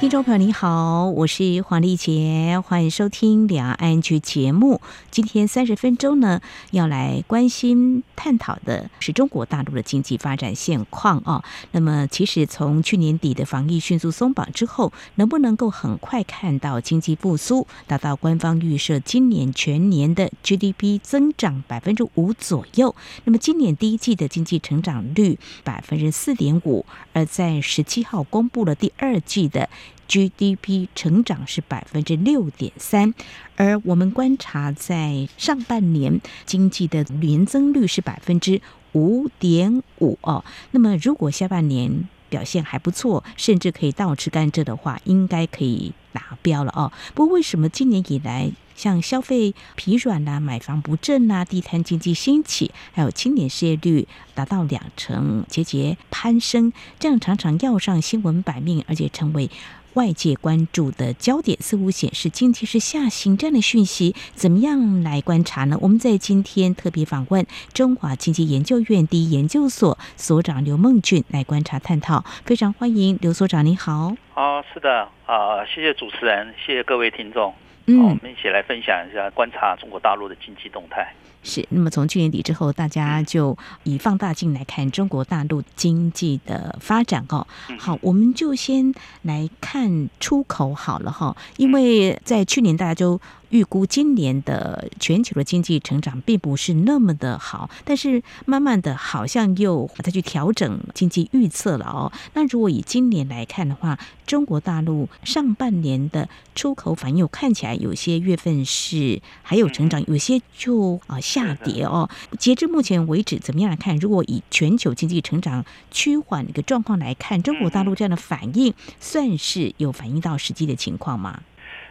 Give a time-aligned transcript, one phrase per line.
[0.00, 4.80] 听众朋友你好，我是黄丽杰，欢迎收听两岸 ING 节目。
[5.10, 6.40] 今天三十分钟呢，
[6.70, 11.44] 要来关心探讨的是中国大陆的经济发展现况啊。
[11.72, 22.96] 那么，其实从去年底的防疫迅速松绑之后，能不能够很快看到经济复苏，达到官方预设今年全年的 GDP 增长百分之五左右？
[23.24, 29.68] 那么，今年第一季的经济成长率百分之四点五，而在十七号公布了第二季的。
[30.10, 33.14] GDP 成长是百分之六点三，
[33.54, 38.60] 而我们观察在上半年经济的年增率是百分之
[38.90, 40.44] 五点五哦。
[40.72, 46.90] 那么如果下半年表现还不错，甚至可以倒吃甘蔗的话，应该可以达标了哦。
[47.14, 59.48] 不过为什么今年以来像消费疲软呐、买房不振呐、地摊经济兴起，还有青年失业率达到两成节节攀升，这样常常要上新闻版面，而且成为。
[59.94, 65.76] 外界关注的焦点似乎显示经济是下行，这样的讯息怎么样来观察呢？
[65.80, 74.14] 我们在今天特别访问中华经济研究院第一研究所所长刘孟俊来观察探讨，非常欢迎刘所长，你好。
[74.34, 77.52] 啊，是的，啊，谢谢主持人，谢谢各位听众。
[77.86, 81.12] 嗯，我们一起来分享一下观察中国大陆的经济动态。
[81.42, 87.46] 是，那么从去年底之后，大家就以放大镜来看中国大陆经济的发展哦。
[87.78, 93.20] 好，我们就先来看出口好了哈，因为在去年大家就。
[93.50, 102.12] 预估今年的全球的经济成长并不是那么的好，但是慢慢的好像又再去调整经济预测了哦。
[102.34, 112.08] 那如果以今年来看的话，中国大陆上半年的出口反应看起来有些月份是还有成长，有些就啊下跌哦。
[112.38, 113.96] 截至目前为止，怎么样来看？
[113.98, 121.42] 如果以全球经济成长趋缓的一个状况来看，中国大陆这样的反应算是有反映到实际的情况吗？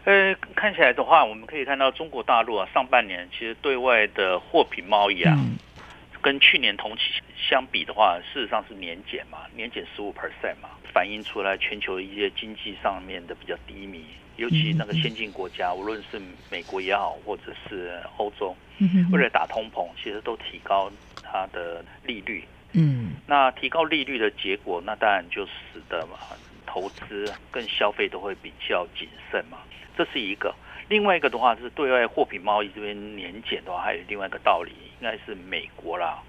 [0.06, 5.58] 呃，看起来的话，我们可以看到中国大陆啊，上半年其实对外的货品贸易啊，嗯、
[6.22, 7.02] 跟去年同期
[7.50, 14.04] 相比的话，事实上是年减嘛，年减十五 percent 嘛，反映出来全球一些经济上面的比较低迷，
[14.40, 16.20] 尤其那个先进国家，无论是
[16.50, 18.56] 美国也好，或者是欧洲，
[19.12, 20.90] 为了打通膨，其实都提高
[21.22, 22.44] 它的利率。
[22.72, 26.18] 嗯，那提高利率的结果，那当然就使得嘛，
[26.66, 29.58] 投资跟消费都会比较谨慎嘛。
[29.98, 30.56] 这是一个，
[30.88, 34.72] 另外一个的话是对外货品贸易这边年减的话，还有另外一个道理，
[35.02, 36.24] 应该是美国啦，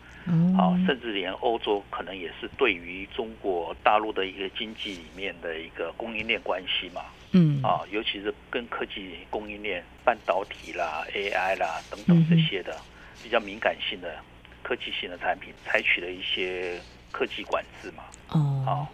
[0.56, 7.02] 好，甚至连欧洲可能也是对于中国大陆的一个经济里面的一个供应链关系嘛，
[7.32, 12.76] 嗯，啊，尤其是跟科技供应链、半导体啦、AI 啦等等这些的
[13.22, 14.16] 比较敏感性的
[14.62, 16.80] 科技性的产品，采取了一些
[17.10, 18.92] 科技管制嘛，哦，好，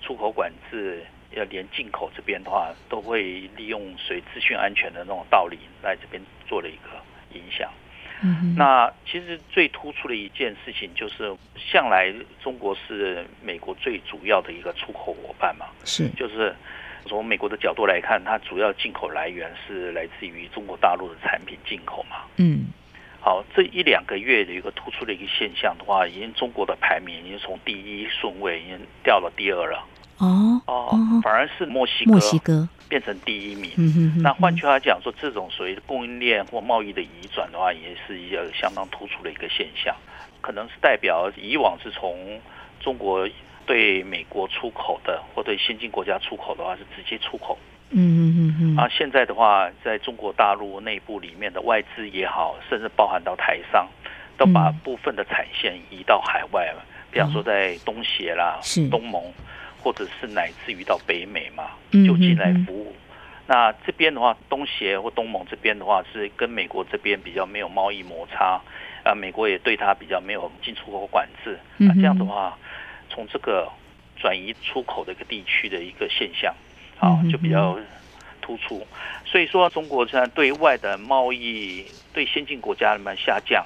[0.00, 1.04] 出口管制。
[1.32, 6.88] 要连进口这边的话，都会利用随资讯安全的那种道理来这边做了一个
[7.38, 7.70] 影响。
[8.22, 12.10] 嗯，那其实最突出的一件事情就是，向来
[12.42, 16.56] 中国是美国最主要的一个出口伙伴嘛，是，就是
[17.06, 22.18] 从美国的角度来看，它主要进口来源是来自于中国大陆的产品进口嘛。
[22.36, 22.66] 嗯，
[23.20, 29.84] 好，这一两个月的一个突出的一个现象的话，已经中国的排名已经从第一顺位已经掉了第二了。
[30.18, 30.90] 哦哦，
[31.22, 33.70] 反而是墨西哥，墨西哥变成第一名。
[33.76, 39.94] 嗯哼哼，那换句话讲说，这种所谓的供应链或贸易的移转的话，也是一个相当突出的一个现象。
[40.40, 42.40] 可能是代表以往是从
[42.80, 43.28] 中国
[43.68, 47.56] 对美国出口的，或对先进国家出口的话是直接出口。
[47.90, 53.86] 嗯嗯嗯嗯，啊，现在的话，在中国大陆内部里面的外资也好，甚至包含到台商，
[54.36, 56.82] 都把部分的产线移到海外了。
[57.12, 59.22] 比方说在东协啦，是东盟。
[59.80, 61.70] 或者是乃至于到北美嘛，
[62.04, 62.92] 就进来服务。
[63.46, 68.60] 那这边的话，东协或东盟这边的话，是跟美国这边比较没有贸易摩擦，
[69.04, 71.56] 啊，美国也对它比较没有进出口管制。
[71.76, 72.58] 那这样的话，
[73.08, 73.68] 从这个
[74.16, 76.54] 转移出口的一个地区的一个现象，
[76.98, 77.78] 啊，就比较
[78.40, 78.86] 突出。
[79.24, 83.64] 所以说，中国现在对外的贸易对先进国家里面下降，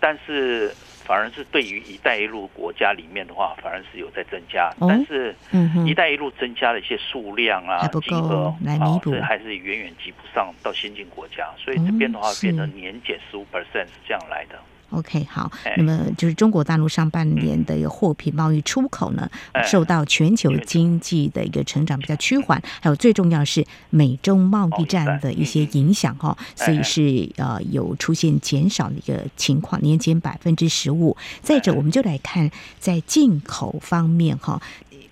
[0.00, 0.74] 但是。
[1.06, 5.32] 反而是对于“一带一路”国家里面的话，反而是有在增加，哦、但是
[5.86, 14.58] “一带一路”增加的一些数量啊、金额啊，这还是远远及不上到先进国家，所以这边的话变成年减十五 percent 是这样来的。
[14.96, 19.30] OK，好，那么就是中国大陆上半年的一个货品贸易出口呢，
[19.66, 31.16] 受到全球经济的一个成长比较趋缓，还有最重要是美中贸易战的一些影响哈，所以是呃有出现减少的一个情况，年减百分之十五。
[31.42, 34.60] 再者，我们就来看在进口方面哈。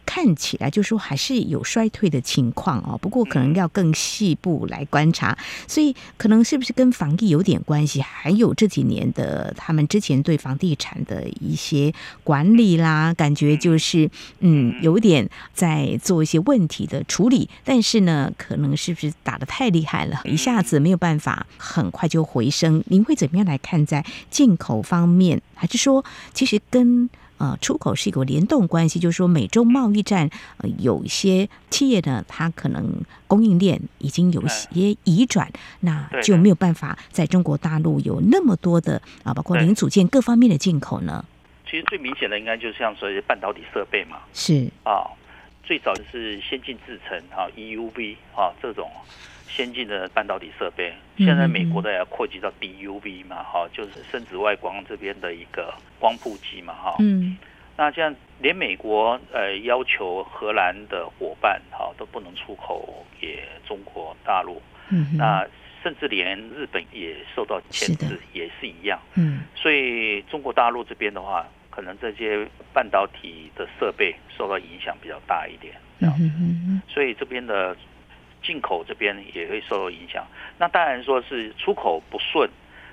[0.07, 5.37] 看起来就是说还是有衰退的情况哦，不过可能要更细部来观察，
[5.67, 8.01] 所以可能是不是跟防疫有点关系？
[8.01, 11.93] 还有这几年的他们之前对房地产的一些
[12.23, 14.11] 管理啦，感觉就是
[14.41, 22.83] 嗯有点在做一些问题的处理，但是呢，可能是不是打得太厉害了，一下子没有办法很快就回升？
[22.89, 25.41] 您会怎么样来看在进口方面？
[25.55, 27.09] 还是说其实跟？
[27.39, 32.93] 呃，出口是一个联动关系，就是说美中贸易战，呃，有一些企业呢，它可能
[33.27, 35.51] 供应链已经有一些移转，
[35.81, 41.25] 那就没有办法在中国大陆有那么多的啊，包括零组件各方面的进口呢。
[41.69, 45.03] 其实最明显的应该就是像所谓半导体设备嘛，是啊，
[45.65, 48.89] 最早就是先进制程啊，EUV 啊这种。
[49.57, 56.97] 先进的半导体设备，现在美国的也要扩及到 DUV 嘛，哈，就是深紫外光这边的一个光谱机嘛，哈。
[56.99, 57.39] 嗯。
[57.77, 64.61] 那这样连美国呃要求荷兰的伙伴哈都不能出口给中国大陆。
[64.91, 65.17] 嗯。
[65.17, 65.47] 那
[65.85, 69.01] 甚至连日本也受到牵制，也是一样。
[69.15, 69.43] 嗯。
[69.55, 75.75] 所以中国大陆这边的话，可能这些半导体的设备受到影响比较大一点。
[76.01, 76.83] 嗯嗯。
[76.89, 77.77] 所以这边的。
[78.45, 80.27] 进口这边也会受到影响，
[80.59, 82.49] 那当然说是出口不顺，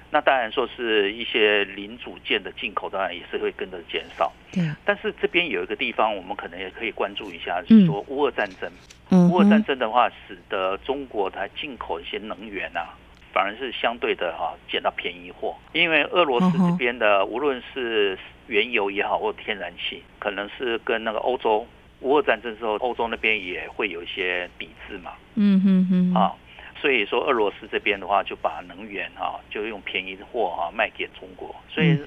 [0.10, 4.32] 那当然说是一些零组件的进口，当然也是会跟着减少。
[4.52, 4.64] 对。
[4.86, 8.72] 但是这边有一个地方，我们可能也可以关注一下，就是说乌俄战争。
[9.10, 9.30] 嗯。
[9.30, 12.96] 乌俄战争的话，使得中国它进口一些能源啊，
[13.34, 18.18] 反而是相对的哈捡到便宜货，因为俄罗斯这边的无论是
[18.48, 21.68] 原油也好，或天然气，可能是跟那个欧洲。
[22.02, 26.34] 乌俄战争之后，欧洲那边也会有一些抵制嘛，嗯哼哼，啊，
[26.82, 31.56] 所以说俄罗斯这边的话，就把能源啊，就用便宜的货啊卖给中国。
[31.70, 31.98] 所以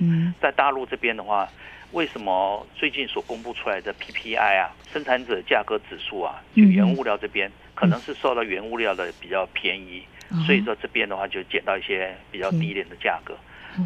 [0.40, 1.48] 在大陆这边的话，
[1.92, 10.02] 为什么最近所公布出来的 PPI 啊，生产者价格指数啊，就原物料这边可能是受到原物料的比较便宜，
[10.44, 13.36] 所以说这边的话就捡到一些比较低廉的价格。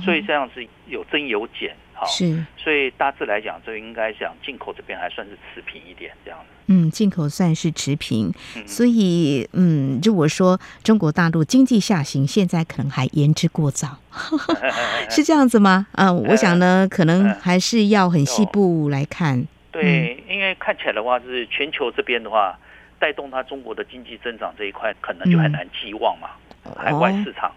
[0.04, 1.74] 所以这样是有增有减。
[1.98, 6.38] 好，是，所以大致来讲，就应该讲进口这边还算是持平一点，这样。
[6.68, 8.32] 嗯，进口算是持平，
[8.64, 13.98] 所以嗯，如果说中国大陆经济下行，现在可能还言之过早，
[15.10, 15.88] 是这样子吗？
[15.92, 19.44] 啊，我想呢，可能还是要很细部来看。
[19.72, 22.56] 对，因为看起来的话，是全球这边的话，
[23.00, 26.28] 带动它中国的经济增长这一块，可能就很难寄望嘛，
[26.76, 27.50] 海外市场，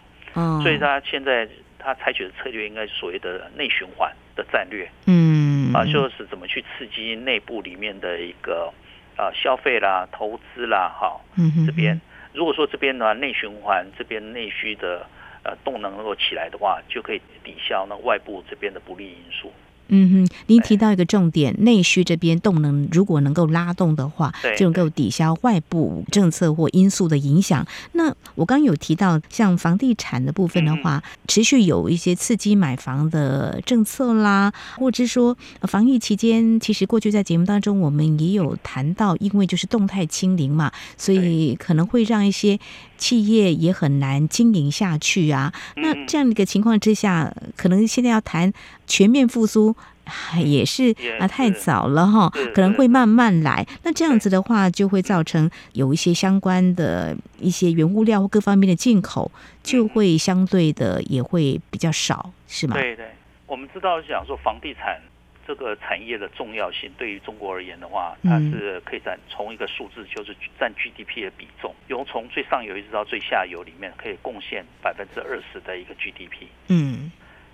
[0.64, 1.48] 所以它现在。
[1.84, 8.74] 他采取的策略应该是所谓的内循环的战略，嗯，啊，就是怎么去刺激内部里面的一个
[9.16, 12.00] 啊消费啦、投资啦，哈，嗯，这边。
[12.33, 15.06] 如果说这边的话内循环这边内需的
[15.44, 19.51] 呃动能能够起来的话，就可以抵消那外部这边的不利因素。
[19.94, 27.68] 嗯哼，您提到一个重点，内需这边动能如果能够拉动的话，就能够抵消外部政策或因素的影响。
[27.92, 42.58] 那我刚刚有提到，像房地产的部分的话，持续有一些刺激买房的政策啦，或者是说防疫期间，其实过去在节目当中我们也有谈到，因为就是动态清零嘛，所以可能会让一些
[42.98, 45.54] 企业也很难经营下去啊。
[45.75, 48.54] 那这样的一个情况之下，可能现在要谈
[48.88, 49.75] 全面复苏。
[50.43, 53.65] 也是啊，太早了哈，可能会慢慢来。
[53.84, 59.31] 那这样子的话，就会造成有一些相关的一些原物料或各方面的进口，
[59.63, 62.75] 就会相对的也会比较少，是吗？
[62.75, 63.05] 对对，
[63.48, 65.00] 我们知道讲说房地产
[65.48, 76.48] 这个产业的重要性，对于中国而言的话，它是可以占从一个数字，就是占 GDP 的比重，由从最上游一直到最下游里面，可以贡献百分之二十的一个 GDP。
[76.67, 77.12] 嗯。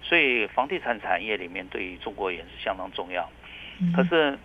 [0.08, 3.30] 所以房地产产业里面对于中国也是相当重要。
[3.94, 4.38] 可是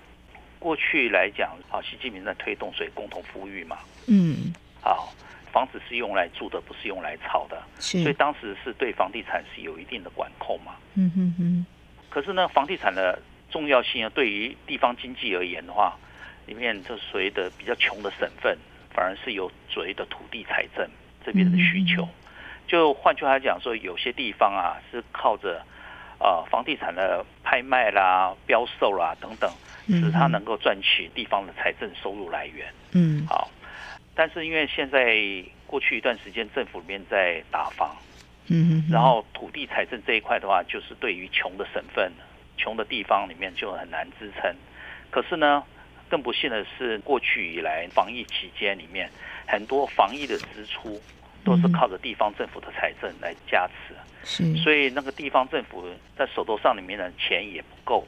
[0.58, 3.78] 过去来讲，啊，习近平在推动所以共同富裕嘛。
[4.08, 4.52] 嗯。
[4.80, 5.14] 好，
[5.52, 7.62] 房子是用来住的，不是用来炒的。
[7.78, 8.02] 是。
[8.02, 10.72] 所以当时是对房地产是有一定的管控嘛。
[10.94, 11.66] 嗯哼哼。
[12.10, 15.96] 可是呢，房地产的重要性啊，对于地方经济而言的话，
[16.46, 18.58] 里面就所谓的比较穷的省份，
[18.92, 20.88] 反而是有所谓的土地财政
[21.24, 22.08] 这边的需求。
[22.72, 25.62] 就换句话讲说，有些地方啊是靠着，
[26.18, 29.52] 呃，房地产的拍卖啦、标售啦等等，
[29.88, 32.72] 使它能够赚取地方的财政收入来源。
[32.92, 33.50] 嗯，好。
[34.14, 35.22] 但是因为现在
[35.66, 37.94] 过去一段时间政府里面在打房，
[38.46, 42.10] 嗯，然后土地财政这一块的话，就是对于穷的省份、
[42.56, 44.50] 穷的地方里面就很难支撑。
[45.10, 45.62] 可是呢，
[46.08, 49.10] 更不幸的是，过去以来防疫期间里面，
[49.46, 50.98] 很多防疫的支出
[51.44, 53.94] 都是靠着地方政府的财政来加持。
[54.24, 55.84] 是，所以那个地方政府
[56.16, 58.06] 在手头上里面的钱也不够。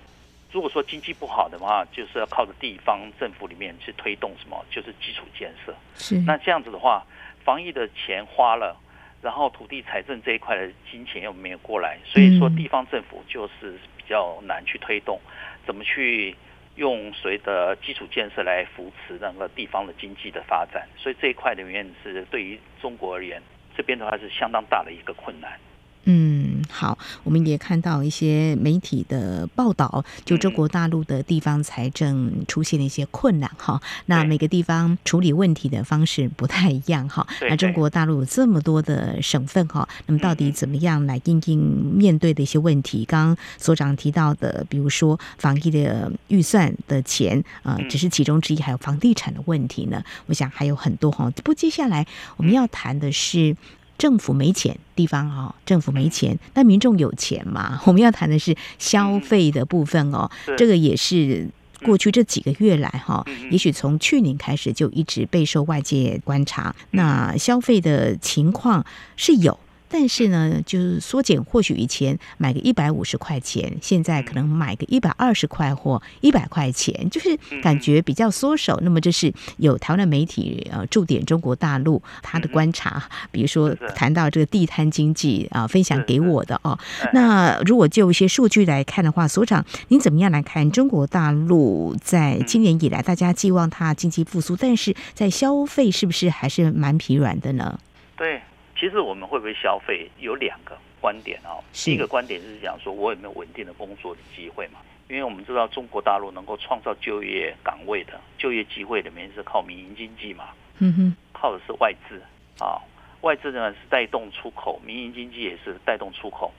[0.52, 5.74] 如果说经济不好的话，就是要靠着地方政府里面去推动什么，就是基础建设。
[5.96, 7.04] 是，那这样子的话，
[7.42, 8.76] 防疫的钱花了，
[9.20, 15.20] 然后土地财政这一块的金钱又没有过来，所以说地方政府就是比较难去推动，
[15.66, 16.36] 怎么去
[16.76, 20.88] 用谁的基础建设来扶持那个地方的经济的发展。
[20.96, 23.42] 所以这一块里面是对于中国而言，
[23.76, 25.58] 这边的话是相当大的一个困难。
[26.06, 33.80] 嗯，好，我们也看到一些媒体的报道，就中国大陆的地方财政出现了一些困难哈。
[34.06, 37.26] 那每个地方处理问题的方式不太一样哈。
[37.48, 43.04] 那中国大陆有这么多的省份哈，那么到底怎么样来应应面对的一些问题？
[43.04, 50.02] 刚刚所长提到的，比如说防疫的预算的钱啊，只是其中之一，还有房地产的问题呢。
[50.26, 51.30] 我想还有很多哈。
[51.36, 52.06] 不过接下来
[52.36, 53.56] 我们要谈的是。
[53.96, 57.80] 政府没钱，地方哦，政府没钱，那民众有钱嘛？
[57.86, 61.48] 我们要谈的是消费的部分哦，这个也是
[61.82, 68.84] 过去这几个月来哈，也许从去年开始就一直备受外界观察，那消费的情况
[69.16, 69.58] 是有。
[69.96, 78.76] 但是呢，就是缩减，或许以前买个一百五十块钱，现在可能买个一百二十块或一百块钱，就是感觉比较缩手。
[78.82, 86.76] 那么这是有台湾的媒体呃驻点中国大陆他的观察，比如说谈到这个地摊经济啊，分享给我的哦。
[87.12, 97.78] 那如果就一些数据来看的话，所长您怎么样来看中国大陆在今年以来，大家寄望它经济复苏，但是在消费是不是还是蛮疲软的呢？
[98.16, 98.42] 对。
[98.76, 101.62] 其实我们会不会消费有两个观点哦。
[101.72, 104.80] 第一个观点是讲说，我有没有稳定的工作的机会嘛？
[105.08, 112.20] 因为我们知道中国大陆能够创造就业岗位的就业机会里面是靠民营经济嘛，嗯哼，靠的是外资
[112.58, 112.80] 啊，
[113.20, 116.50] 外资呢是带动出口，民营经济也是带动出口。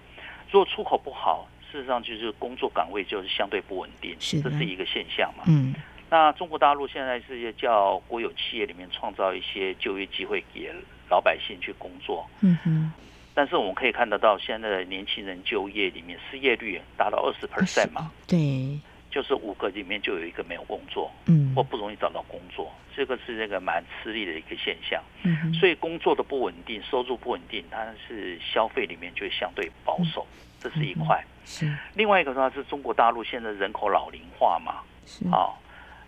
[0.52, 5.44] 如果出口不好，事实上就是工作岗位就是相对不稳定，是这是一个现象嘛。
[5.48, 5.74] 嗯，
[6.12, 10.72] 那中国大陆现在是叫国有企业里面创造一些就业机会给
[11.10, 12.92] 老百姓去工作，嗯哼，
[13.34, 18.80] 但是我们可以看得到，现在的年轻人就业里面失业率达到二十 percent 嘛，对，
[19.12, 30.26] 就是五个里面就有一个没有工作，嗯，或不容易找到工作，这个是那个蛮吃力的一个现象，嗯，所以工作的不稳定，收入不稳定，它是消费里面就相对保守，
[30.60, 35.62] 这是一块，是，另外一个的话是中国大陆现在人口老龄化嘛，是，好，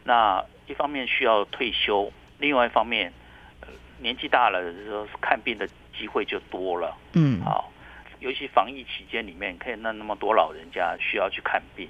[0.04, 3.14] 那一方面需要退休，另外一方面。
[4.00, 6.96] 年纪大了的时候，看病的机会就多了。
[7.14, 7.72] 嗯，好，
[8.20, 11.90] 尤其防疫期间里面，可以那那么多老人家需要去看病，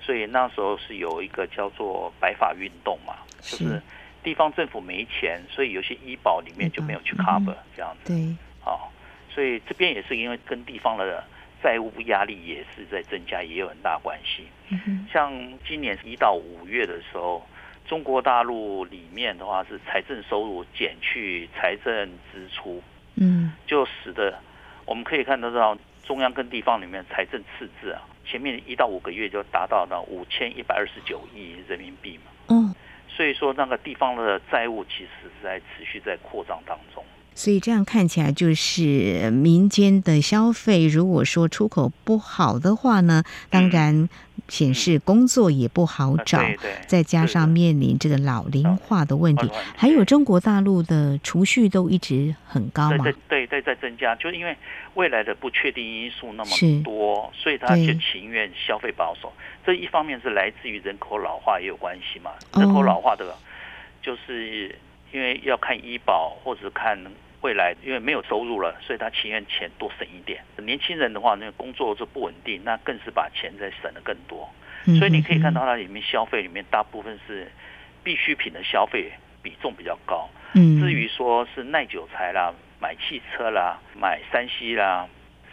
[0.00, 3.82] 所以那时候是有一个叫做“白发运动”嘛，就是
[4.22, 8.12] 地方政府没钱，所以有些医保里面就没有去 cover 这样子。
[8.12, 8.92] 对，好，
[9.28, 11.24] 所以这边也是因为跟地方的
[11.62, 14.46] 债务压力也是在增加，也有很大关系。
[14.70, 15.32] 嗯，像
[15.66, 17.44] 今年一到五月的时候。
[17.90, 22.80] 中国大陆里面的话是财政收入减去财政支出，
[23.16, 24.38] 嗯，就使得
[24.86, 32.72] 我们可以看得到中央跟地方里面财政赤字啊，前面一到五个月就达到了五千一百二十九亿人民币嘛，嗯，
[33.08, 37.04] 所以说那个地方的债务其实是在持续在扩张当中。
[37.40, 44.10] 所以这样看起来，就是民间的消费，如果说出口不好的话呢，当然
[44.50, 46.38] 显示工作也不好找。
[46.86, 53.06] 再加上面临这个老龄化的问题，还有中国大陆的储蓄都一直很高嘛？
[53.26, 54.54] 对对，在增加，就是因为
[54.92, 56.50] 未来的不确定因素那么
[56.84, 59.32] 多，所以他就情愿消费保守。
[59.64, 62.32] 这一方面是来自于人口老化也有关系嘛？
[62.58, 63.34] 人口老化的，
[64.02, 64.76] 就是。
[65.12, 66.98] 因为要看医保或者看
[67.40, 70.42] 未来，因为没有收入了，所以他情愿钱多省一点。
[70.58, 74.48] 年轻人的话，那个工作就不稳定，那更是把钱再省的更多。
[74.98, 77.50] 所以你可以看到它里面消费里面大部分是
[78.02, 79.12] 必需品的消费
[79.42, 80.28] 比重比较高。
[80.54, 85.06] 嗯至于说是耐久材啦、买汽车啦、买三 C 啦、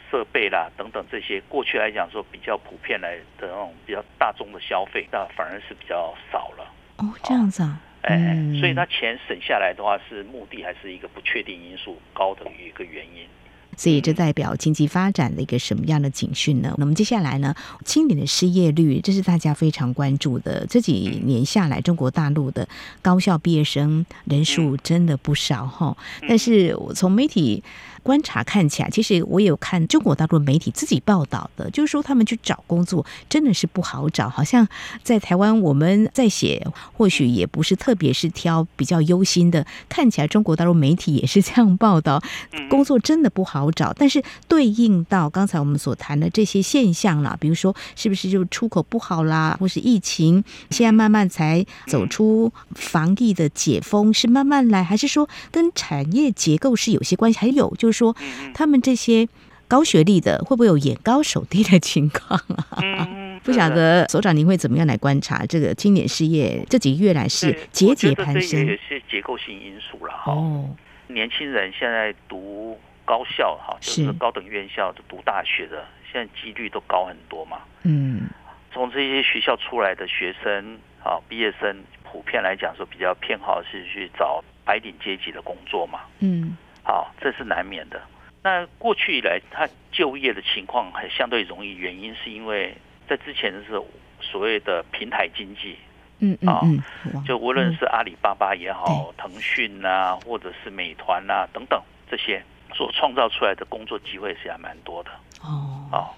[0.10, 6.74] 设备啦等等这些，过去来讲说比较普遍来的那种比较大众的消费，那反而是比较少了。
[6.98, 7.80] 哦，这样子啊。
[8.01, 13.27] 哎，所以他钱省下来的话，是目的还是一个不确定因素高的一个原因？
[13.75, 16.74] 所以这代表经济发展的一个什么样的警讯呢？
[16.80, 17.54] 那么接下来呢，
[17.86, 20.66] 青年的失业率，这是大家非常关注的。
[20.68, 22.68] 这几年下来，中国大陆的
[23.04, 25.96] 高校毕业生人数真的不少哈。
[26.27, 27.63] 但是我从媒体
[28.04, 34.30] 观察看起来，其实我有看中国大陆媒体自己报道的，就是说他们去找工作真的是不好找。
[34.30, 34.68] 好像
[35.04, 39.66] 在台湾我们在写，或许也不是特别是挑比较忧心的。
[39.89, 42.22] 看起来中国大陆媒体也是这样报道，
[42.70, 43.94] 工作真的不好找。
[43.94, 57.39] 但是对应到刚才我们所谈的这些现象啦，比如说是不是就出口不好啦，或是疫情现在慢慢才走出防疫的解封，是慢慢来，还是说跟产业结构是有些关系？
[57.39, 57.98] 还有就是。
[57.98, 58.15] 说
[58.53, 59.27] 他们这些
[59.67, 62.79] 高学历的会不会有眼高手低的情况啊？
[62.82, 68.65] 嗯、 不晓得所长您会怎么样来观察这个青年失业这几个月来是节节攀升？
[68.65, 70.32] 也是结构性因素了哈。
[70.32, 70.70] 哦，
[71.08, 77.58] 年轻人现在读高校哈，就是高等院校的读大学的，现在几率都高很多嘛。
[77.84, 78.29] 嗯，
[78.72, 86.00] 从这些学校出来的学生啊，毕业生普遍来讲说比较偏好是去找白领阶级的工作嘛。
[86.20, 86.56] 嗯。
[86.88, 88.01] 好，这是难免的。
[88.41, 92.74] 那过去以来，他就业的情况还相对容易，原因是因为
[93.10, 93.86] 在之前的时候，
[94.22, 95.77] 所谓的平台经济，
[96.20, 96.82] 嗯嗯
[97.13, 102.41] 嗯，就无论是阿里巴巴也好，腾讯啊，或者是美团啊等等这些
[102.74, 105.12] 所创造出来的工作机会是还蛮多的。
[105.44, 106.10] 哦，哦，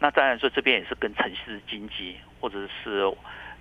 [0.00, 3.08] 那当然说这边也是跟城市经济或者是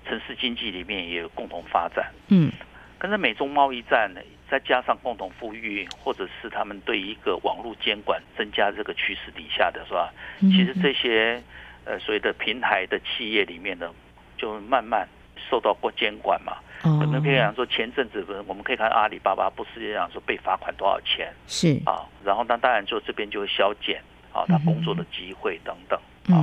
[0.08, 2.12] 城市经济里面也有共同发展。
[2.29, 2.51] 嗯，
[3.00, 4.22] 跟着美中贸易战呢。
[4.51, 10.12] 再加上共同富裕，或者是他们对一个网络监管增加这个趋势底下的是吧？
[10.39, 11.39] 其实这些
[11.86, 13.94] 呃所谓的平台的企业里面呢，
[14.39, 15.08] 就慢慢
[15.48, 16.58] 受到过监管嘛。
[16.82, 21.32] 可能可以讲说，前阵子我们可以看阿里巴巴不是讲说被罚款多少钱？
[21.46, 24.01] 是啊，然后那当然就这边就会削减
[24.34, 26.41] 啊，他工作的机会等等啊。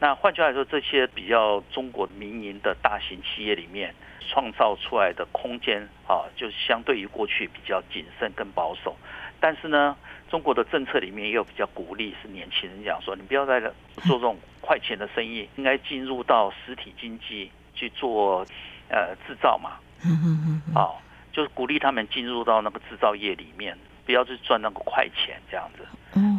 [0.00, 3.94] 那换句话来说，这些比较中国民营的大型企业里面。
[4.28, 8.94] 创造出来的空间啊，就相对于过去比较谨慎跟保守。
[9.40, 9.96] 但是呢，
[10.28, 13.72] 中国的政策里面也有比较鼓励，是年轻人讲说，你不要再做
[14.04, 18.46] 这种快钱的生意，应该进入到实体经济去做
[18.88, 19.80] 呃制造嘛。
[20.78, 20.94] 啊，
[21.32, 23.76] 就是鼓励他们进入到那个制造业里面。
[24.04, 25.86] 不要去赚那个快钱这样子，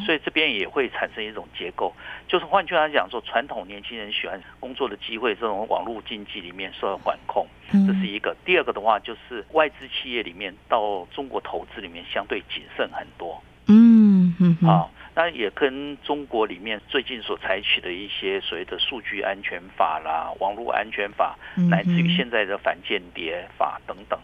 [0.05, 1.93] 所以这边也会产生一种结构，
[2.27, 8.35] 就是换句话讲说，传统年轻人喜欢工作的机会，这种网络经济里面受到管控，这是一个。
[8.43, 13.41] 第二个的话，就是外资企业里面到中国投资里面相对谨慎很多。
[13.67, 14.91] 嗯嗯，好。
[15.21, 21.37] 那也跟中国里面最近所采取的一些所谓的数据安全法啦、网络安全法，
[21.69, 24.19] 乃至于现在的反间谍法等等，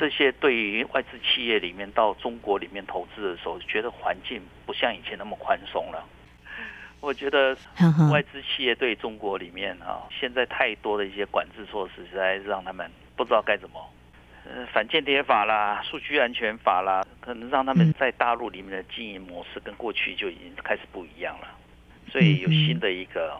[0.00, 6.04] 这些对于外资企业里面到中国里面投资的时候，觉得环境不像以前那么宽松了。
[7.00, 7.56] 我觉得
[8.10, 13.80] 外资企业对中国里面啊，现在太多的一些管制措施，实在是让他们不知道该怎么。
[14.44, 21.48] 呃，反间谍法啦，数据安全法啦，可能让他们在大陆里面的经营模式跟过去就已经开始不一样了，
[22.10, 23.38] 所以有新的一个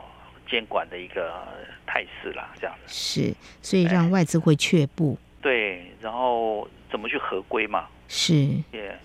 [0.49, 1.45] 监管的一个
[1.85, 2.93] 态势啦，这样子。
[2.93, 5.19] 是，所以让外资会却步。
[5.41, 7.89] 对，然后怎么去合规嘛？
[8.07, 8.35] 是，
[8.71, 8.97] 也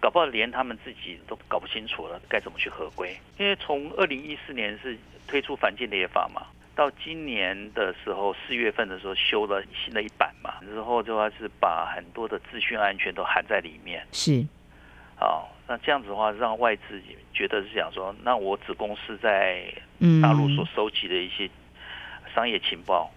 [0.00, 4.96] 搞不好连他们自己都搞不清楚了该怎么去合规，因为从二零一四年是
[5.28, 6.46] 推出反间谍法嘛。
[6.74, 14.06] 到今年的时候，四月份的时候修了新的一版嘛，之后的话是把很多的资讯安全都含在里面。
[14.10, 14.42] 是，
[15.16, 17.00] 好，那这样子的话，让外资
[17.34, 19.64] 觉得是想说，那我子公司在
[20.22, 21.48] 大陆所收集的一些
[22.34, 23.10] 商业情报，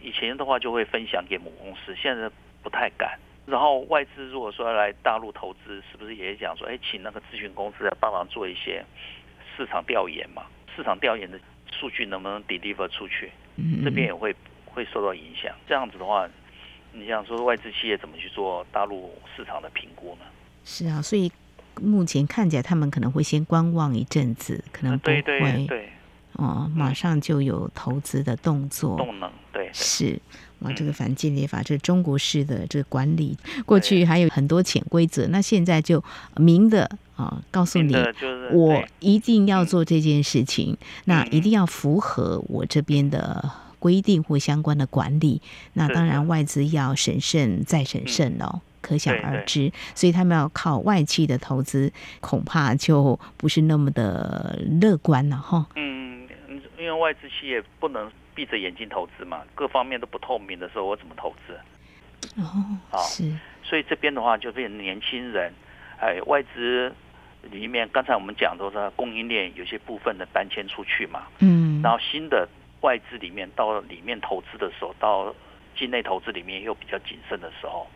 [0.00, 2.30] 以前的话就会分享给母公司，现在
[2.62, 3.18] 不太敢。
[3.46, 8.84] 然后外资如果说要来大陆投资，是不是也想说，哎，请那个咨询公司来帮忙做一些
[9.56, 10.44] 市场调研嘛？
[10.76, 11.40] 市场调研的。
[11.72, 13.30] 数据能不能 deliver 出去？
[13.84, 15.54] 这边也会会受到影响。
[15.68, 16.28] 这样子的话，
[16.92, 20.24] 你想说外资企业怎么去做大陆市场的评估呢？
[20.64, 21.30] 是啊，所以
[21.80, 25.88] 目前看起来他们可能会先观望一阵子，可能不会对对对
[26.40, 28.96] 哦，马上就有投资的动作。
[28.96, 30.20] 动能对，对是
[30.60, 36.02] 哇，这个反间谍法，这是中国式的这个管理，过去还有很多潜规则，那现在就
[36.36, 36.90] 明的。
[37.16, 37.94] 啊，告诉你，
[38.50, 40.74] 我一定要做这件事情，
[41.04, 43.44] 那一定要符合我这边的
[43.78, 45.42] 规定或相关的管理。
[45.74, 49.70] 那当然，外资要审慎再审慎哦，可想而知。
[49.94, 55.66] 所以他们要靠外企的投资，恐怕就不是那么的乐观了哈。
[55.76, 55.99] 嗯，因
[56.92, 61.58] 为外资企业不能闭着眼睛投资嘛，各方面都不透明的时候，我怎么投资？
[62.36, 63.32] 哦，是。
[63.62, 65.52] 所以这边的话，就变成年轻人，
[66.00, 66.92] 哎，外资。
[67.50, 72.46] 里面，刚才我们讲都是供应链有些部分的搬迁出去嘛，嗯，然后新的
[72.82, 75.34] 外资里面到里面投资的时候，到
[75.76, 77.86] 境内投资里面又比较谨慎的时候，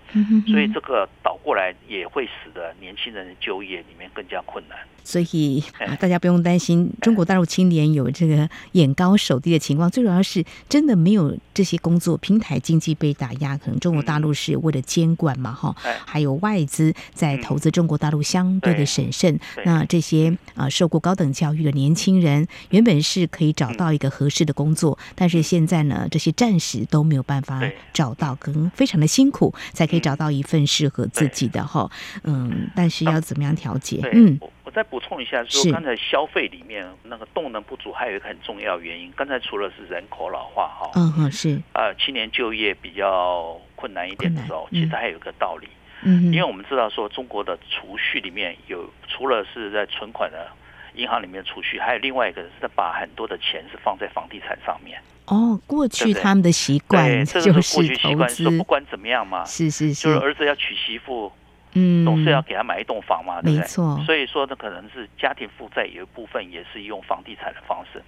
[0.47, 4.79] 所以这个倒过来也会使得年轻人的就业里面更加困难。
[5.07, 19.39] 所以啊，大家不用担心中国大陆青年有这个眼高手低的情况，最主要是真的没有这些工作，平台经济被打压，可能中国大陆是为了监管嘛，哈，还有外资在投资中国大陆相对的审慎。
[19.67, 27.61] 那这些啊受过高等教育的年轻人，原本是可以找到一个合适的工作，但是现在呢，这些暂时都没有办法
[27.93, 31.91] 找到，可能非常的辛苦才可以找到一份适合自己的哈。
[32.25, 34.01] 嗯，但是要怎么样调节？
[34.13, 34.39] 嗯。
[34.65, 39.13] 我再补充一下，说刚才消费里面那个动能不足，还有一个很重要原因。
[39.15, 45.69] 刚才除了是人口老化哈，嗯嗯是，呃，青年就业比较困难一点的时候，其实还有一个道理，
[46.03, 50.49] 嗯，因为我们知道说中国的储蓄里面有除了是在存款的
[50.95, 54.99] 银行里面储蓄，还有另外一个是把很多的钱是放在房地产上面。
[55.27, 61.33] 哦，过去他们的习惯就是过去习惯说不管怎么样嘛，是是是，就是儿子要娶媳妇。
[61.77, 63.61] 嗯，总是要给他买一栋房嘛，对不对？
[63.61, 64.01] 没错。
[64.07, 68.01] 所以说，这可能是家庭负债有一部分也是用房地产的方式。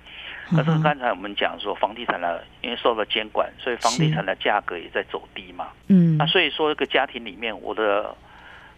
[0.50, 5.70] 可是刚才我们讲说，房地产呢，因为受到监管，所以房地产的价格也在走低嘛。
[5.88, 6.16] 嗯。
[6.16, 8.14] 那所以说，一个家庭里面，我的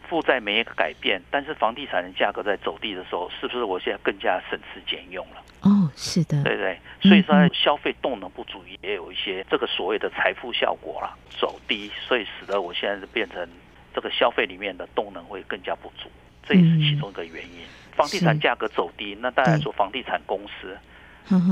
[0.09, 5.43] 负债没改变，但是房地产的价格在走低的时候，是不是我现在更加省吃俭用了？
[5.61, 6.43] 哦，是的。
[6.43, 6.79] 对对。
[7.01, 13.47] 所以说，消费动能不足，也有一些这个所谓的财富效果啦，走低，所以使得我现在是变成。
[13.95, 16.09] 这个消费里面的动能会更加不足，
[16.47, 17.63] 这也是其中一个原因。
[17.97, 20.79] 房地产价格走低，那当然说房地产公司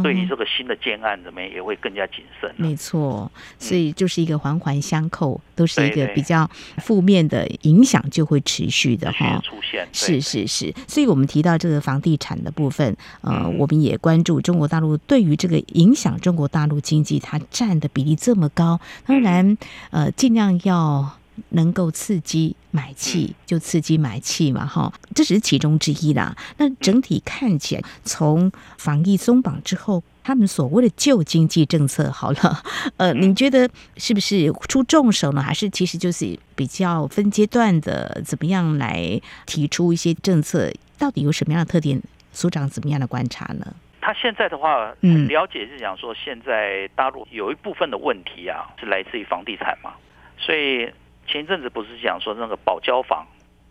[0.03, 2.53] 对于这个新的建案怎么样也会更加谨慎。
[2.57, 9.87] 没错，所以就是一个环环相扣，都是一个比较负面的影响就会持续的哈出现。
[9.93, 19.57] 是是是，所以我们提到这个房地产的部分，呃，我们也关注中国大陆对于这个影响中国大陆经济，它占的比例这么高，当然
[19.91, 21.19] 呃，尽量要。
[21.51, 26.37] 能够刺激买气就刺激买气嘛，哈，这只是其中之一啦。
[26.59, 32.63] 那整体看起来，从防疫松绑之后，他们所谓的旧经济政策，好了，
[32.99, 35.43] 呃，你觉得是不是出重手呢？
[35.43, 40.71] 还是其实就是比较分阶段的，怎么样来提出一些政策？
[40.99, 42.01] 到底有什么样的特点？
[42.33, 43.67] 所长怎么样的观察呢？
[44.01, 49.95] 他现在的话，很了解是讲说，现在大陆有一部分的问题啊，是来自于房地产嘛，
[50.39, 50.91] 所以。
[51.27, 53.27] 前一阵子不是讲说那个保交房，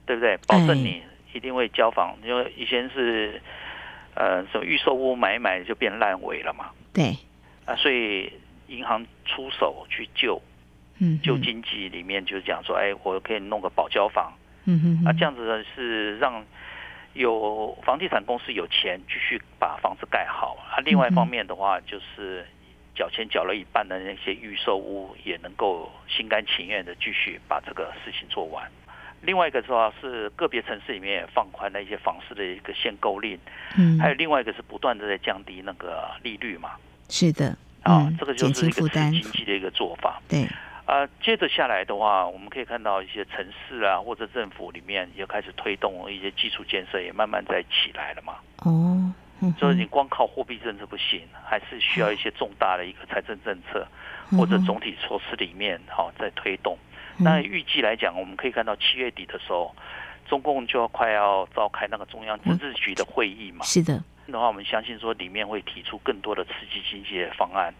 [0.06, 0.38] 对不对？
[0.48, 1.02] 保证你
[1.34, 3.42] 一定会交房，因为以前是
[4.14, 6.72] 呃什么预售屋买一买就变烂尾了嘛。
[6.94, 7.18] 对。
[7.66, 8.32] 啊，所以
[8.68, 10.42] 银行出手去救，
[11.00, 14.34] 嗯，救经济里面就是讲说，哎，我可以弄个保交房，
[14.66, 16.44] 嗯哼，啊，这样子呢是让
[17.14, 20.58] 有房地产公司有钱继续把房子盖好。
[20.70, 22.46] 啊，另外一方面的话就是。
[22.96, 28.66] 缴钱缴了一半的那些预售屋也能够心甘情愿的继续把这个事情做完。
[29.22, 33.40] 另外一个的话是个别城市里面也放宽了一些房市的一个限购令，
[33.78, 36.72] 嗯，还有另外一个是不断的在降低那个利率嘛。
[37.10, 37.48] 是的，
[37.82, 40.22] 啊、嗯，这个就是一个经济的一个做法。
[40.30, 40.44] 对，
[40.86, 48.36] 啊、呃，接着下来的话，我们可以看到一些城市啊或者政府里面也开始推动一些基础建设，也慢慢在起来了嘛。
[48.58, 49.12] 哦。
[49.54, 53.88] 就是你光靠货币政策不行，还是需要一些重大的一个财政政策
[54.32, 56.78] 或者总体措施里面好在推动。
[57.18, 59.74] 那预计来讲，我们可以看到七月底的时候，
[60.28, 63.64] 中共就要快要召开那个中央政治局的会议嘛。
[63.64, 64.04] 是的。
[64.28, 67.74] 的话，我们相信说里面会提出更多的刺激经济的方案，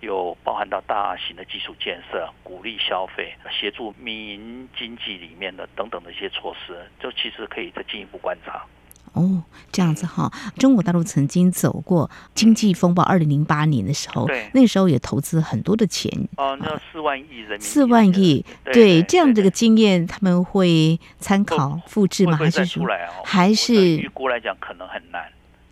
[0.00, 8.64] 有包含到大型的基础建设、鼓励消费、协助民营经济里面的等等的一些措施，就其实可以再进一步观察。
[9.12, 9.42] 哦，
[9.72, 22.36] 这样子哈，中国大陆曾经走过经济风暴，二零零八年的时候，对，那时候也投资很多的钱哦，那四万亿人民币，四万亿，对，这样这个经验他们会参考复制吗？
[22.36, 22.86] 还是说，
[23.24, 25.24] 还是预估来讲可能很难，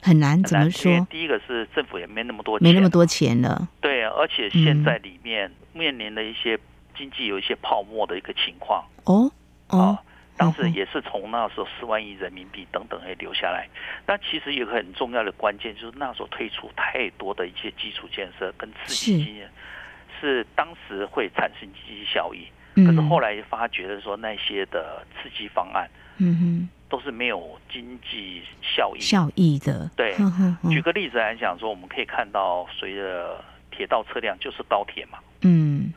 [0.02, 0.42] 很难？
[0.42, 1.06] 怎么说？
[1.08, 6.58] 第一个是政府也没那么多钱，没那么多钱了，对，而且现在里面面临的一些
[6.96, 9.30] 经济有一些泡沫的一个情况，哦
[9.68, 9.98] 哦。
[10.38, 13.68] 当时也是从那时候四万亿人民币等等也留下来，
[14.06, 19.50] 那其实有个很重要的关键就是那时候推出太多的一些基础建设跟刺激经验，
[20.20, 22.46] 是当时会产生经济效益，
[22.76, 29.00] 可是后来发觉的说那些的刺激方案，嗯哼，都是没有经济效益。
[29.00, 29.90] 效益的。
[29.96, 30.14] 对，
[30.70, 35.92] 举个例子来讲说，我们可以看到随着铁道车辆就是高铁嘛，嗯，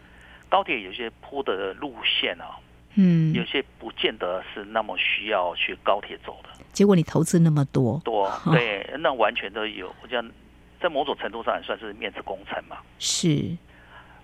[0.49, 2.57] 高铁有些铺的路线啊。
[2.95, 6.49] 嗯，有些不见得是那么需要去高铁走的。
[6.73, 10.29] 结果你投资那么多，多对，那完全都有，我讲
[10.81, 12.77] 在某种程度上也算是面子工程嘛。
[12.99, 13.55] 是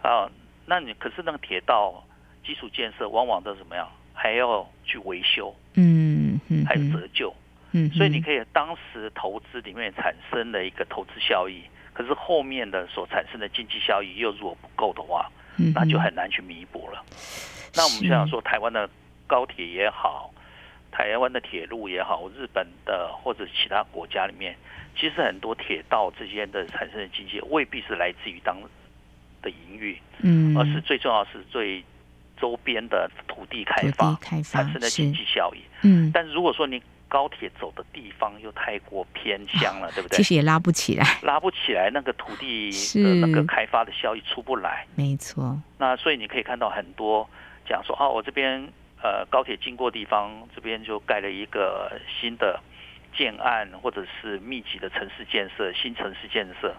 [0.02, 0.30] 啊，
[0.66, 2.04] 那你可是那个铁道
[2.46, 3.88] 基础建设往往都怎么样？
[4.14, 7.32] 还要去维修，嗯，还有折旧，
[7.72, 11.62] 嗯，所以你可以当时投资里面产生了一个投资效益，
[11.94, 15.30] 可是后面的所产生的经济效益又如果不够的话，
[15.76, 17.04] 那就很难去弥补了。
[17.78, 18.90] 那我们就想说，台湾的
[19.28, 20.34] 高铁也好，
[20.92, 24.58] 台湾的铁路也好，日本的或者其他国家里面，
[24.98, 28.58] 其实很多铁道之间的产生的经济未必是来自于当
[29.42, 31.82] 的营运，嗯，而是最重要是最。
[32.40, 40.18] 周边的土地开发产生的经济效益，嗯，但是如果说你高铁走的地方又太过偏乡了，对不对？
[40.18, 45.60] 其实也拉不起来，拉不起来，那个土地的那个开发的效益出不来，没错。
[45.80, 47.28] 那所以你可以看到很多
[47.68, 48.68] 讲说，啊，我这边
[49.02, 52.60] 呃高铁经过地方，这边就盖了一个新的
[53.16, 56.76] 建案，或者是密集的城市建设，新城市建设，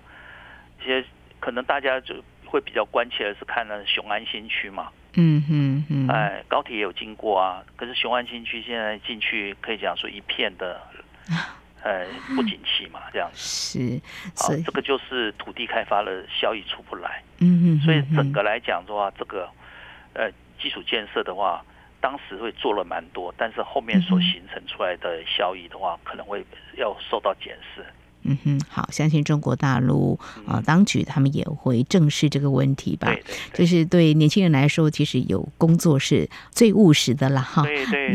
[0.80, 1.04] 一些
[1.40, 2.14] 可能大家就
[2.46, 4.90] 会比较关切的是看了雄安新区嘛。
[5.14, 10.80] 嗯嗯嗯，哎，高铁也有经过啊，可是雄安新区现在进去可以讲说一片的，
[11.82, 14.00] 呃， 不景气嘛，这样是，
[14.36, 19.48] 好，这个就是土地开发的效益出不来，嗯嗯，所以整个来讲的话，这个
[20.12, 21.64] 呃基础建设的话，
[22.00, 26.44] 当时会做了蛮多，但是后面所形成出来的效益的话，可能会
[26.76, 27.84] 要受到检视。
[28.22, 33.08] 嗯哼，好，相信中国大陆啊、呃，当局他们也会正视这个问题吧。
[33.08, 37.62] 对，对，对，就是对年轻人来说，其实有工作是最务实的了哈。
[37.62, 38.14] 对对。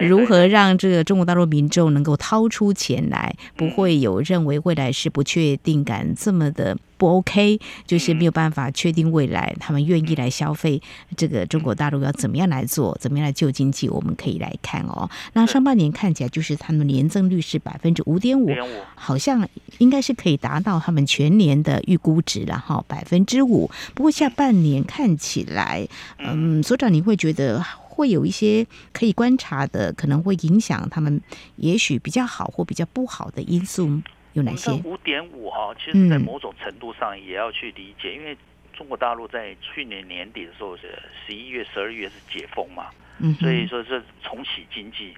[0.06, 10.80] 如何让这个中国大陆民众能够掏出钱来，不会有认为未来是不确定感这么的不 OK，就是没有办法确定未来他们愿意来消费
[11.16, 15.08] 这个中国大陆要怎么样来做，怎么样来救经济，我们可以来看哦。
[15.32, 18.50] 那上半年看起来就是他们年增率是百分之五点五，
[18.94, 19.48] 好像。
[19.78, 23.68] 应该是可以达到他们全年的预估值了哈，百分之五。
[23.92, 25.84] 不过下半年看起来，
[26.18, 31.20] 嗯，所长，你会觉得会有一些可以观察的，可能会影响他们，
[31.56, 34.00] 也许比较好或比较不好的因素
[34.34, 34.70] 有哪些？
[34.84, 38.38] 五点五哈，其实，在某种程度上也要去理解，因为
[38.72, 42.86] 中国大陆在去年年底的时候是十一月、十二月是解封嘛，
[43.18, 45.14] 嗯，所以说是重启经济，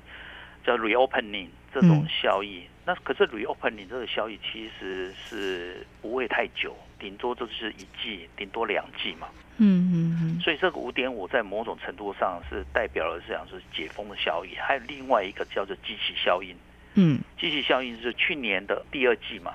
[0.65, 2.63] 叫 reopening 这种效益。
[2.87, 9.27] 那可是 reopening 这个效益其实是不会太久，顶多就是一季，顶多两季嘛。
[9.57, 10.41] 嗯嗯嗯。
[10.41, 16.55] 所以这个五点五在某种程度上是代表了这样是解封的效益，还有另外一个叫做机器效应。
[16.95, 17.19] 嗯。
[17.37, 19.53] 机器效应是去年的第二季嘛。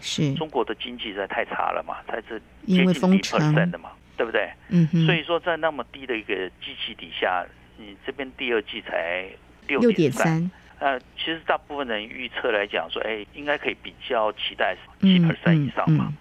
[0.00, 0.34] 是。
[0.34, 4.50] 中国的经济实在太差了嘛，才是接近一 percent 的嘛，对不对？
[4.70, 5.06] 嗯嗯。
[5.06, 9.28] 所以说在那么低的一个机器底下，你这边第二季才
[9.68, 10.50] 六点三。
[10.78, 16.12] 呃，其实大部分人预测来讲说，哎，应该可以比较期待七 percent 以上嘛。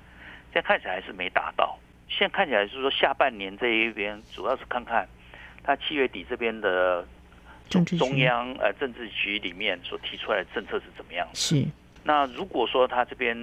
[0.52, 1.78] 现在看起来还是没达到。
[2.10, 5.08] 现在看起来是说下半年这一边主要是看看
[5.64, 7.06] 他七月底这边的
[7.70, 11.36] 中中央呃政治局里面所提出来的政策是怎么样的。
[11.36, 11.64] 是。
[12.04, 13.36] 那如果说他这边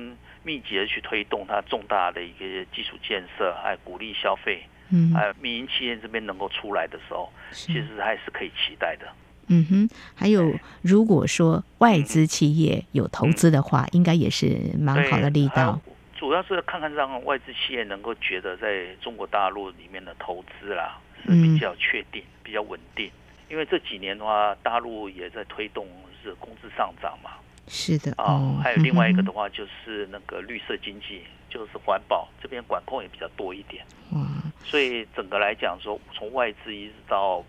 [0.42, 9.06] 密集的去推动他重大的一个基础建设，还鼓励消费，嗯，还有民营企业这边能够出来的时候，其实还是可以期待的。
[9.48, 10.52] 嗯哼，还有，
[10.82, 15.80] 如果说外资企业有投资的话，嗯、应该也是蛮好的力道。
[16.16, 23.10] 主要是看看让外资企业能够觉得在中国大陆里面的投资啦是比较确定、嗯、比较稳定。
[23.50, 25.86] 因为这几年的话，大陆也在推动
[26.22, 27.30] 是工资上涨嘛。
[27.68, 28.12] 是的。
[28.12, 33.84] 啊、哦，还有另外一个的话，就是那个绿色经济，就是环保这边管控也比较多一点。
[34.12, 34.26] 哇。
[34.64, 37.44] 所以整个来讲说，从外资一直到。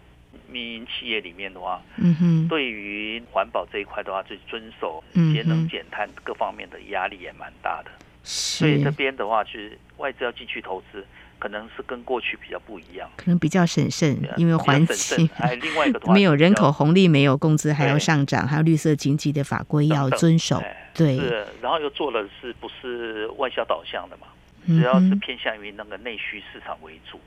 [0.49, 7.91] 民营企业里面的话，嗯哼，对于环保这一块的话，就遵守节能减碳各方面的压力也蛮大的。
[8.23, 11.05] 所以这边的话，就是外资要进去投资，
[11.37, 15.27] 可能是跟过去比较不一样，可能比较审慎，因为环境。
[15.35, 20.59] 还有另外一个的话， 没有人口红利，没有工资还要上涨，还有绿色经济的法规要遵守。
[20.95, 24.27] 对，是，然后又做了是不是外销导向的嘛？
[24.65, 27.19] 主要是偏向于那个内需市场为主。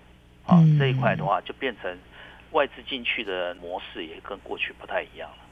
[0.46, 1.96] 啊，这一块的话就变成。
[2.52, 5.47] 外资进去的模式也跟过去不太一样了。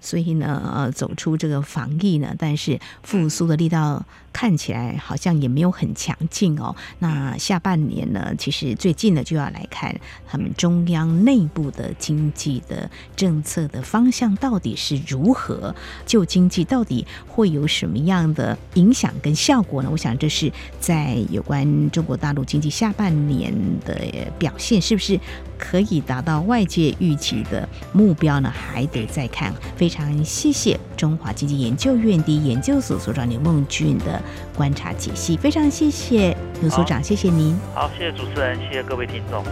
[0.00, 6.74] 所以呢，呃，走出这个防疫呢，但是复苏的力道看起来好像也没有很强劲哦。
[7.00, 9.94] 那下半年呢，其实最近呢就要来看
[10.26, 15.74] 他们中央内部的经济的政策的方向到底是如何，
[16.06, 19.88] 就经济到底会有什么样的影响跟效果呢？
[19.90, 23.52] 我想这是在有关中国大陆经济下半年
[23.84, 23.96] 的
[24.38, 25.18] 表现是不是
[25.58, 28.48] 可以达到外界预期的目标呢？
[28.48, 29.52] 还得再看。
[29.88, 34.20] 非常谢谢中华经济研究院第研究所所长刘梦俊的
[34.54, 37.58] 观察解析，非常谢谢刘所长，谢谢您。
[37.74, 39.42] 好，谢谢主持人，谢谢各位听众。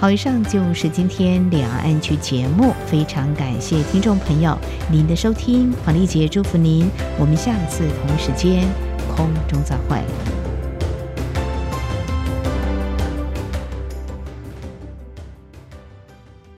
[0.00, 4.58] 好，以上就是今天两岸区节目，非常感谢听众朋友
[4.90, 8.68] 您的收听，黄丽杰祝福您，我们下次同一时间
[9.14, 10.02] 空中再会。